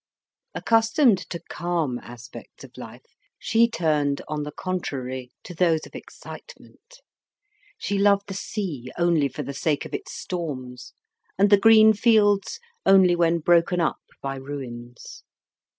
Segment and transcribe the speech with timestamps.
[0.55, 3.05] Accustomed to calm aspects of life,
[3.37, 7.01] she turned, on the contrary, to those of excitement.
[7.77, 10.93] She loved the sea only for the sake of its storms,
[11.37, 15.21] and the green fields only when broken up by ruins.